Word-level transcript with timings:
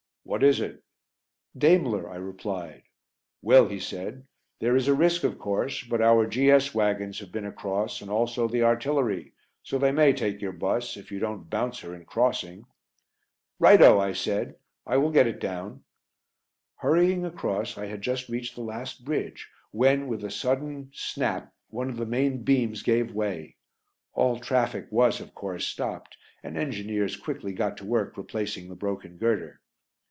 "What 0.23 0.43
is 0.43 0.61
it?" 0.61 0.83
"Daimler," 1.57 2.07
I 2.09 2.15
replied. 2.15 2.83
"Well," 3.41 3.67
he 3.67 3.79
said, 3.79 4.27
"there 4.59 4.75
is 4.77 4.87
a 4.87 4.93
risk, 4.93 5.23
of 5.25 5.37
course, 5.39 5.83
but 5.83 5.99
our 5.99 6.25
G.S. 6.27 6.73
wagons 6.75 7.19
have 7.19 7.31
been 7.33 7.45
across 7.47 8.01
and 8.01 8.09
also 8.09 8.47
the 8.47 8.61
artillery, 8.63 9.33
so 9.63 9.77
they 9.79 9.91
may 9.91 10.13
take 10.13 10.39
your 10.39 10.53
bus 10.53 10.95
if 10.95 11.11
you 11.11 11.19
don't 11.19 11.49
bounce 11.49 11.79
her 11.79 11.93
in 11.95 12.05
crossing." 12.05 12.65
"Right 13.59 13.81
o!" 13.81 13.99
I 13.99 14.13
said. 14.13 14.55
"I 14.87 14.95
will 14.97 15.09
get 15.11 15.27
it 15.27 15.39
down." 15.39 15.83
Hurrying 16.77 17.25
across 17.25 17.75
I 17.77 17.87
had 17.87 18.01
just 18.03 18.29
reached 18.29 18.53
the 18.55 18.61
last 18.61 19.03
bridge 19.03 19.49
when, 19.71 20.07
with 20.07 20.23
a 20.23 20.31
sudden 20.31 20.91
snap, 20.93 21.51
one 21.69 21.89
of 21.89 21.97
the 21.97 22.05
main 22.05 22.43
beams 22.43 22.83
gave 22.83 23.11
way. 23.13 23.57
All 24.13 24.39
traffic 24.39 24.87
was, 24.91 25.19
of 25.19 25.33
course, 25.35 25.67
stopped, 25.67 26.15
and 26.43 26.57
engineers 26.57 27.17
quickly 27.17 27.51
got 27.53 27.75
to 27.77 27.85
work 27.85 28.15
replacing 28.15 28.69
the 28.69 28.75
broken 28.75 29.17
girder. 29.17 29.57